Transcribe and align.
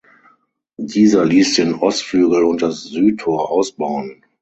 Dieser 0.79 1.25
ließ 1.25 1.57
den 1.57 1.75
Ostflügel 1.75 2.43
und 2.43 2.63
das 2.63 2.85
Südtor 2.85 3.51
ausbauen. 3.51 4.25